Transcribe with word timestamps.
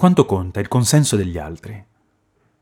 quanto 0.00 0.24
conta 0.24 0.60
il 0.60 0.68
consenso 0.68 1.14
degli 1.14 1.36
altri? 1.36 1.84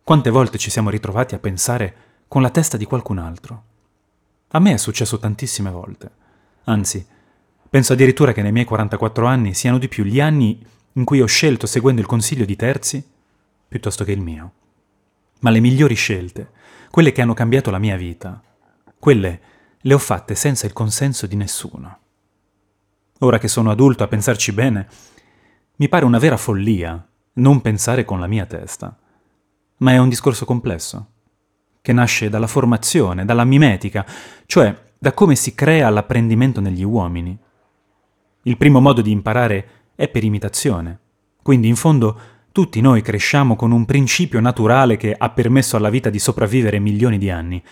Quante 0.02 0.28
volte 0.28 0.58
ci 0.58 0.70
siamo 0.70 0.90
ritrovati 0.90 1.36
a 1.36 1.38
pensare 1.38 1.94
con 2.26 2.42
la 2.42 2.50
testa 2.50 2.76
di 2.76 2.84
qualcun 2.84 3.18
altro? 3.18 3.62
A 4.48 4.58
me 4.58 4.72
è 4.72 4.76
successo 4.76 5.20
tantissime 5.20 5.70
volte. 5.70 6.10
Anzi, 6.64 7.06
penso 7.70 7.92
addirittura 7.92 8.32
che 8.32 8.42
nei 8.42 8.50
miei 8.50 8.64
44 8.64 9.24
anni 9.24 9.54
siano 9.54 9.78
di 9.78 9.86
più 9.86 10.02
gli 10.02 10.18
anni 10.18 10.66
in 10.94 11.04
cui 11.04 11.20
ho 11.20 11.26
scelto 11.26 11.68
seguendo 11.68 12.00
il 12.00 12.08
consiglio 12.08 12.44
di 12.44 12.56
terzi 12.56 13.08
piuttosto 13.68 14.02
che 14.02 14.10
il 14.10 14.20
mio. 14.20 14.52
Ma 15.38 15.50
le 15.50 15.60
migliori 15.60 15.94
scelte, 15.94 16.50
quelle 16.90 17.12
che 17.12 17.22
hanno 17.22 17.34
cambiato 17.34 17.70
la 17.70 17.78
mia 17.78 17.96
vita, 17.96 18.42
quelle 18.98 19.40
le 19.80 19.94
ho 19.94 19.98
fatte 19.98 20.34
senza 20.34 20.66
il 20.66 20.72
consenso 20.72 21.28
di 21.28 21.36
nessuno. 21.36 21.98
Ora 23.20 23.38
che 23.38 23.46
sono 23.46 23.70
adulto 23.70 24.02
a 24.02 24.08
pensarci 24.08 24.50
bene, 24.50 24.88
mi 25.76 25.88
pare 25.88 26.04
una 26.04 26.18
vera 26.18 26.36
follia 26.36 27.08
non 27.38 27.60
pensare 27.60 28.04
con 28.04 28.20
la 28.20 28.26
mia 28.26 28.46
testa. 28.46 28.96
Ma 29.78 29.92
è 29.92 29.98
un 29.98 30.08
discorso 30.08 30.44
complesso, 30.44 31.06
che 31.80 31.92
nasce 31.92 32.28
dalla 32.28 32.46
formazione, 32.46 33.24
dalla 33.24 33.44
mimetica, 33.44 34.04
cioè 34.46 34.76
da 34.98 35.12
come 35.12 35.36
si 35.36 35.54
crea 35.54 35.88
l'apprendimento 35.90 36.60
negli 36.60 36.82
uomini. 36.82 37.36
Il 38.42 38.56
primo 38.56 38.80
modo 38.80 39.00
di 39.00 39.10
imparare 39.10 39.68
è 39.94 40.08
per 40.08 40.24
imitazione, 40.24 40.98
quindi 41.42 41.68
in 41.68 41.76
fondo 41.76 42.20
tutti 42.50 42.80
noi 42.80 43.02
cresciamo 43.02 43.54
con 43.54 43.70
un 43.70 43.84
principio 43.84 44.40
naturale 44.40 44.96
che 44.96 45.14
ha 45.16 45.30
permesso 45.30 45.76
alla 45.76 45.90
vita 45.90 46.10
di 46.10 46.18
sopravvivere 46.18 46.80
milioni 46.80 47.18
di 47.18 47.30
anni. 47.30 47.62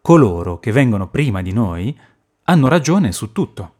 Coloro 0.00 0.60
che 0.60 0.70
vengono 0.70 1.08
prima 1.08 1.42
di 1.42 1.52
noi 1.52 1.98
hanno 2.44 2.68
ragione 2.68 3.10
su 3.10 3.32
tutto. 3.32 3.74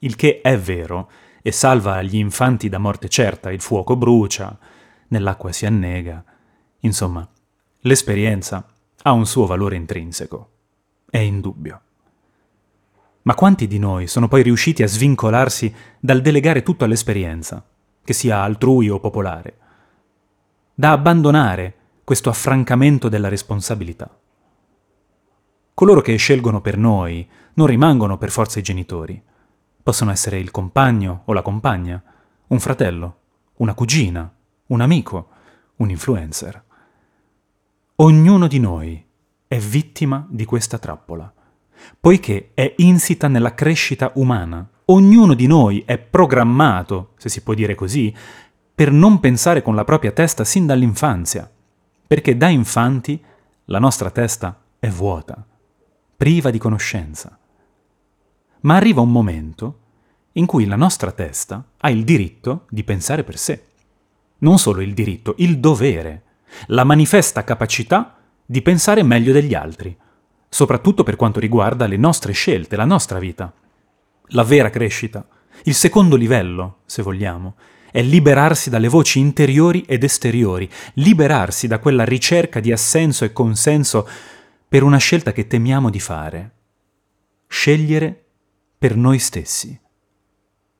Il 0.00 0.16
che 0.16 0.40
è 0.40 0.56
vero, 0.56 1.10
e 1.46 1.52
salva 1.52 2.00
gli 2.00 2.16
infanti 2.16 2.70
da 2.70 2.78
morte 2.78 3.10
certa, 3.10 3.52
il 3.52 3.60
fuoco 3.60 3.96
brucia, 3.96 4.58
nell'acqua 5.08 5.52
si 5.52 5.66
annega. 5.66 6.24
Insomma, 6.78 7.28
l'esperienza 7.80 8.66
ha 9.02 9.12
un 9.12 9.26
suo 9.26 9.44
valore 9.44 9.76
intrinseco, 9.76 10.50
è 11.10 11.18
indubbio. 11.18 11.80
Ma 13.24 13.34
quanti 13.34 13.66
di 13.66 13.78
noi 13.78 14.06
sono 14.06 14.26
poi 14.26 14.42
riusciti 14.42 14.82
a 14.82 14.88
svincolarsi 14.88 15.74
dal 16.00 16.22
delegare 16.22 16.62
tutto 16.62 16.84
all'esperienza, 16.84 17.62
che 18.02 18.14
sia 18.14 18.40
altrui 18.40 18.88
o 18.88 18.98
popolare, 18.98 19.58
da 20.74 20.92
abbandonare 20.92 21.74
questo 22.04 22.30
affrancamento 22.30 23.10
della 23.10 23.28
responsabilità? 23.28 24.18
Coloro 25.74 26.00
che 26.00 26.16
scelgono 26.16 26.62
per 26.62 26.78
noi 26.78 27.28
non 27.52 27.66
rimangono 27.66 28.16
per 28.16 28.30
forza 28.30 28.58
i 28.60 28.62
genitori, 28.62 29.22
Possono 29.84 30.12
essere 30.12 30.38
il 30.38 30.50
compagno 30.50 31.24
o 31.26 31.34
la 31.34 31.42
compagna, 31.42 32.02
un 32.46 32.58
fratello, 32.58 33.16
una 33.56 33.74
cugina, 33.74 34.34
un 34.68 34.80
amico, 34.80 35.28
un 35.76 35.90
influencer. 35.90 36.64
Ognuno 37.96 38.46
di 38.46 38.58
noi 38.58 39.06
è 39.46 39.58
vittima 39.58 40.26
di 40.30 40.46
questa 40.46 40.78
trappola, 40.78 41.30
poiché 42.00 42.52
è 42.54 42.72
insita 42.78 43.28
nella 43.28 43.52
crescita 43.52 44.10
umana. 44.14 44.66
Ognuno 44.86 45.34
di 45.34 45.46
noi 45.46 45.82
è 45.84 45.98
programmato, 45.98 47.12
se 47.18 47.28
si 47.28 47.42
può 47.42 47.52
dire 47.52 47.74
così, 47.74 48.16
per 48.74 48.90
non 48.90 49.20
pensare 49.20 49.60
con 49.60 49.74
la 49.74 49.84
propria 49.84 50.12
testa 50.12 50.44
sin 50.44 50.64
dall'infanzia, 50.64 51.50
perché 52.06 52.38
da 52.38 52.48
infanti 52.48 53.22
la 53.66 53.78
nostra 53.78 54.10
testa 54.10 54.58
è 54.78 54.88
vuota, 54.88 55.46
priva 56.16 56.48
di 56.48 56.56
conoscenza 56.56 57.38
ma 58.64 58.76
arriva 58.76 59.00
un 59.00 59.10
momento 59.10 59.78
in 60.32 60.46
cui 60.46 60.66
la 60.66 60.76
nostra 60.76 61.12
testa 61.12 61.64
ha 61.78 61.90
il 61.90 62.04
diritto 62.04 62.66
di 62.68 62.82
pensare 62.82 63.24
per 63.24 63.38
sé. 63.38 63.62
Non 64.38 64.58
solo 64.58 64.80
il 64.80 64.94
diritto, 64.94 65.34
il 65.38 65.58
dovere, 65.58 66.22
la 66.66 66.84
manifesta 66.84 67.44
capacità 67.44 68.18
di 68.44 68.62
pensare 68.62 69.02
meglio 69.02 69.32
degli 69.32 69.54
altri, 69.54 69.96
soprattutto 70.48 71.02
per 71.02 71.16
quanto 71.16 71.40
riguarda 71.40 71.86
le 71.86 71.96
nostre 71.96 72.32
scelte, 72.32 72.76
la 72.76 72.84
nostra 72.84 73.18
vita. 73.18 73.52
La 74.28 74.42
vera 74.42 74.70
crescita, 74.70 75.26
il 75.64 75.74
secondo 75.74 76.16
livello, 76.16 76.78
se 76.86 77.02
vogliamo, 77.02 77.54
è 77.90 78.02
liberarsi 78.02 78.70
dalle 78.70 78.88
voci 78.88 79.20
interiori 79.20 79.82
ed 79.86 80.02
esteriori, 80.02 80.68
liberarsi 80.94 81.68
da 81.68 81.78
quella 81.78 82.04
ricerca 82.04 82.58
di 82.58 82.72
assenso 82.72 83.24
e 83.24 83.32
consenso 83.32 84.08
per 84.66 84.82
una 84.82 84.96
scelta 84.96 85.32
che 85.32 85.46
temiamo 85.46 85.90
di 85.90 86.00
fare. 86.00 86.50
Scegliere 87.46 88.23
per 88.84 88.96
noi 88.96 89.18
stessi, 89.18 89.80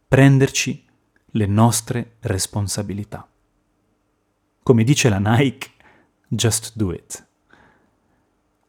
prenderci 0.06 0.84
le 1.24 1.46
nostre 1.46 2.16
responsabilità. 2.20 3.26
Come 4.62 4.84
dice 4.84 5.08
la 5.08 5.16
Nike, 5.18 5.70
just 6.28 6.72
do 6.74 6.92
it. 6.92 7.26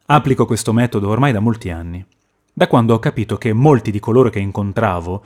Applico 0.06 0.46
questo 0.46 0.72
metodo 0.72 1.10
ormai 1.10 1.32
da 1.32 1.40
molti 1.40 1.68
anni, 1.68 2.02
da 2.50 2.66
quando 2.66 2.94
ho 2.94 2.98
capito 2.98 3.36
che 3.36 3.52
molti 3.52 3.90
di 3.90 4.00
coloro 4.00 4.30
che 4.30 4.38
incontravo, 4.38 5.24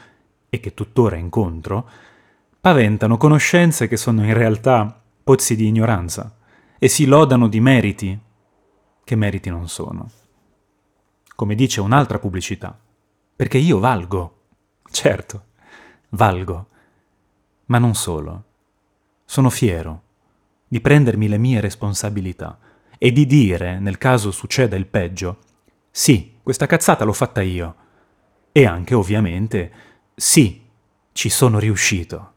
e 0.49 0.59
che 0.59 0.75
tuttora 0.75 1.15
incontro, 1.15 1.88
paventano 2.60 3.16
conoscenze 3.16 3.87
che 3.87 3.97
sono 3.97 4.25
in 4.25 4.34
realtà 4.34 5.03
pozzi 5.22 5.54
di 5.54 5.69
ignoranza 5.69 6.37
e 6.81 6.88
si 6.88 7.04
lodano 7.04 7.47
di 7.47 7.60
meriti 7.60 8.19
che 9.04 9.15
meriti 9.15 9.50
non 9.50 9.69
sono. 9.69 10.10
Come 11.37 11.54
dice 11.54 11.81
un'altra 11.81 12.19
pubblicità, 12.19 12.76
perché 13.40 13.56
io 13.56 13.78
valgo. 13.78 14.48
Certo, 14.90 15.44
valgo. 16.10 16.66
Ma 17.68 17.78
non 17.78 17.94
solo. 17.94 18.44
Sono 19.24 19.48
fiero 19.48 20.02
di 20.68 20.78
prendermi 20.82 21.26
le 21.26 21.38
mie 21.38 21.58
responsabilità 21.58 22.58
e 22.98 23.12
di 23.12 23.24
dire, 23.24 23.78
nel 23.78 23.96
caso 23.96 24.30
succeda 24.30 24.76
il 24.76 24.84
peggio, 24.84 25.38
sì, 25.90 26.36
questa 26.42 26.66
cazzata 26.66 27.04
l'ho 27.04 27.14
fatta 27.14 27.40
io. 27.40 27.76
E 28.52 28.66
anche, 28.66 28.94
ovviamente, 28.94 29.72
sì, 30.14 30.62
ci 31.12 31.30
sono 31.30 31.58
riuscito. 31.58 32.34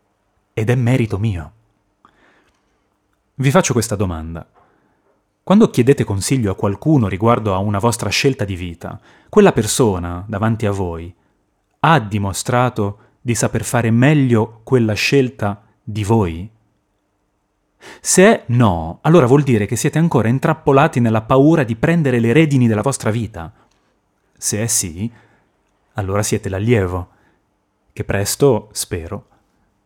Ed 0.53 0.69
è 0.69 0.75
merito 0.75 1.19
mio. 1.19 1.53
Vi 3.35 3.51
faccio 3.51 3.73
questa 3.73 3.97
domanda. 3.97 4.49
Quando 5.45 5.69
chiedete 5.69 6.05
consiglio 6.05 6.53
a 6.53 6.55
qualcuno 6.55 7.09
riguardo 7.09 7.53
a 7.53 7.57
una 7.57 7.77
vostra 7.77 8.09
scelta 8.09 8.45
di 8.45 8.55
vita, 8.55 8.97
quella 9.27 9.51
persona 9.51 10.23
davanti 10.25 10.65
a 10.65 10.71
voi 10.71 11.13
ha 11.79 11.99
dimostrato 11.99 12.99
di 13.19 13.35
saper 13.35 13.65
fare 13.65 13.91
meglio 13.91 14.61
quella 14.63 14.93
scelta 14.93 15.61
di 15.83 16.05
voi? 16.05 16.49
Se 17.99 18.23
è 18.23 18.43
no, 18.47 18.99
allora 19.01 19.25
vuol 19.25 19.43
dire 19.43 19.65
che 19.65 19.75
siete 19.75 19.99
ancora 19.99 20.29
intrappolati 20.29 21.01
nella 21.01 21.23
paura 21.23 21.63
di 21.63 21.75
prendere 21.75 22.21
le 22.21 22.31
redini 22.31 22.69
della 22.69 22.81
vostra 22.81 23.11
vita. 23.11 23.51
Se 24.37 24.63
è 24.63 24.67
sì, 24.67 25.11
allora 25.95 26.23
siete 26.23 26.47
l'allievo, 26.47 27.09
che 27.91 28.05
presto, 28.05 28.69
spero, 28.71 29.27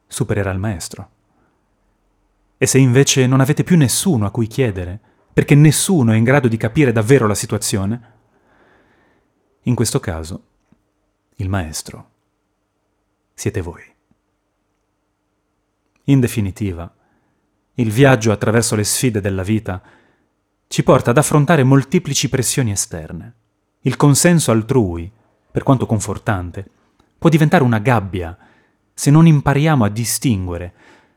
supererà 0.06 0.52
il 0.52 0.60
maestro. 0.60 1.10
E 2.60 2.68
se 2.68 2.78
invece 2.78 3.26
non 3.26 3.40
avete 3.40 3.64
più 3.64 3.76
nessuno 3.76 4.28
a 4.28 4.32
cui 4.32 4.46
chiedere, 4.46 5.00
perché 5.38 5.54
nessuno 5.54 6.14
è 6.14 6.16
in 6.16 6.24
grado 6.24 6.48
di 6.48 6.58
capire 6.58 6.92
davvero 6.92 7.28
la 7.28 7.36
situazione? 7.36 8.02
In 9.66 9.76
questo 9.76 10.00
caso, 10.00 10.46
il 11.36 11.48
maestro 11.48 12.10
siete 13.36 13.62
voi. 13.62 13.84
In 16.06 16.20
definitiva, 16.20 16.92
il 17.76 17.92
viaggio 17.92 18.32
attraverso 18.32 18.76
le 18.76 18.84
sfide 18.84 19.22
della 19.22 19.44
vita 19.44 19.80
ci 20.66 20.82
porta 20.82 21.12
ad 21.12 21.20
affrontare 21.20 21.62
molteplici 21.62 22.30
pressioni 22.30 22.72
esterne. 22.72 23.36
Il 23.82 23.96
consenso 23.96 24.50
altrui, 24.50 25.12
per 25.52 25.62
quanto 25.62 25.86
confortante, 25.86 26.68
può 27.16 27.30
diventare 27.30 27.64
una 27.64 27.78
gabbia 27.78 28.36
se 28.92 29.12
non 29.12 29.28
impariamo 29.28 29.86
a 29.86 29.90
distinguere 29.90 30.74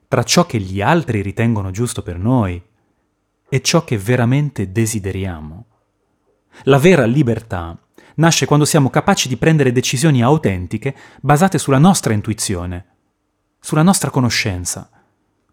tra 0.08 0.24
ciò 0.24 0.44
che 0.44 0.58
gli 0.58 0.82
altri 0.82 1.22
ritengono 1.22 1.70
giusto 1.70 2.02
per 2.02 2.18
noi 2.18 2.62
è 3.50 3.60
ciò 3.60 3.82
che 3.82 3.98
veramente 3.98 4.70
desideriamo. 4.70 5.66
La 6.64 6.78
vera 6.78 7.04
libertà 7.04 7.76
nasce 8.14 8.46
quando 8.46 8.64
siamo 8.64 8.90
capaci 8.90 9.26
di 9.26 9.36
prendere 9.36 9.72
decisioni 9.72 10.22
autentiche 10.22 10.94
basate 11.20 11.58
sulla 11.58 11.78
nostra 11.78 12.12
intuizione, 12.12 12.86
sulla 13.58 13.82
nostra 13.82 14.10
conoscenza, 14.10 14.88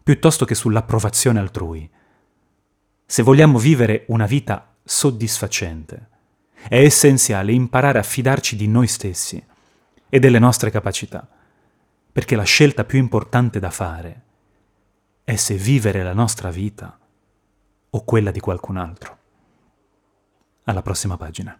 piuttosto 0.00 0.44
che 0.44 0.54
sull'approvazione 0.54 1.40
altrui. 1.40 1.90
Se 3.04 3.22
vogliamo 3.24 3.58
vivere 3.58 4.04
una 4.08 4.26
vita 4.26 4.76
soddisfacente, 4.84 6.08
è 6.68 6.78
essenziale 6.78 7.50
imparare 7.50 7.98
a 7.98 8.04
fidarci 8.04 8.54
di 8.54 8.68
noi 8.68 8.86
stessi 8.86 9.44
e 10.08 10.18
delle 10.20 10.38
nostre 10.38 10.70
capacità, 10.70 11.28
perché 12.12 12.36
la 12.36 12.44
scelta 12.44 12.84
più 12.84 13.00
importante 13.00 13.58
da 13.58 13.70
fare 13.70 14.22
è 15.24 15.34
se 15.34 15.56
vivere 15.56 16.04
la 16.04 16.14
nostra 16.14 16.50
vita 16.50 16.96
o 17.90 18.04
quella 18.04 18.30
di 18.30 18.40
qualcun 18.40 18.76
altro. 18.76 19.18
Alla 20.64 20.82
prossima 20.82 21.16
pagina. 21.16 21.58